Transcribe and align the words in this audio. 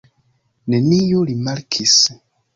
Neniu 0.73 1.21
rimarkis! 1.33 1.97